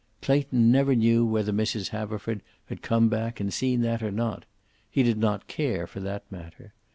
[0.23, 1.89] Clayton never knew whether Mrs.
[1.89, 4.45] Haverford had come back and seen that or not.
[4.89, 6.73] He did not care, for that matter.